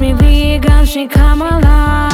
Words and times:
me 0.00 0.14
vegan, 0.14 0.86
she 0.86 1.06
come 1.06 1.42
alive. 1.42 2.10